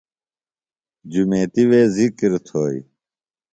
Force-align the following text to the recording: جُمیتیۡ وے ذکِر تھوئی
جُمیتیۡ 1.11 1.65
وے 1.69 1.81
ذکِر 1.95 2.31
تھوئی 2.45 2.79